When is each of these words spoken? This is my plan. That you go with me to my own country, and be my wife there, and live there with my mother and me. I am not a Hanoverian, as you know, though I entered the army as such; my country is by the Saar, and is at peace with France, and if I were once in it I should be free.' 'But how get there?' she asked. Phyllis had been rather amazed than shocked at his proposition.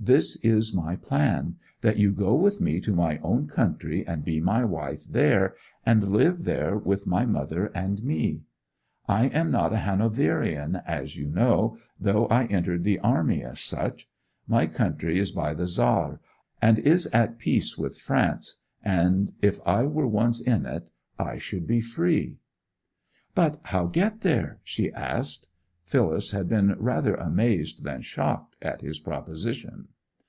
This 0.00 0.36
is 0.36 0.72
my 0.72 0.96
plan. 0.96 1.56
That 1.82 1.98
you 1.98 2.12
go 2.12 2.34
with 2.34 2.62
me 2.62 2.80
to 2.80 2.92
my 2.94 3.18
own 3.18 3.46
country, 3.46 4.06
and 4.06 4.24
be 4.24 4.40
my 4.40 4.64
wife 4.64 5.04
there, 5.04 5.54
and 5.84 6.12
live 6.12 6.44
there 6.44 6.78
with 6.78 7.06
my 7.06 7.26
mother 7.26 7.66
and 7.74 8.02
me. 8.02 8.44
I 9.06 9.26
am 9.26 9.50
not 9.50 9.72
a 9.74 9.78
Hanoverian, 9.78 10.80
as 10.86 11.16
you 11.16 11.28
know, 11.28 11.76
though 12.00 12.24
I 12.28 12.46
entered 12.46 12.84
the 12.84 13.00
army 13.00 13.42
as 13.42 13.60
such; 13.60 14.08
my 14.46 14.66
country 14.66 15.18
is 15.18 15.30
by 15.32 15.52
the 15.52 15.66
Saar, 15.68 16.20
and 16.62 16.78
is 16.78 17.06
at 17.08 17.38
peace 17.38 17.76
with 17.76 17.98
France, 17.98 18.62
and 18.82 19.32
if 19.42 19.60
I 19.66 19.82
were 19.84 20.06
once 20.08 20.40
in 20.40 20.64
it 20.64 20.90
I 21.18 21.36
should 21.36 21.66
be 21.66 21.82
free.' 21.82 22.38
'But 23.34 23.58
how 23.64 23.86
get 23.88 24.22
there?' 24.22 24.60
she 24.64 24.90
asked. 24.92 25.48
Phyllis 25.84 26.30
had 26.30 26.48
been 26.48 26.76
rather 26.78 27.14
amazed 27.14 27.82
than 27.84 28.00
shocked 28.02 28.56
at 28.62 28.80
his 28.82 28.98
proposition. 28.98 29.88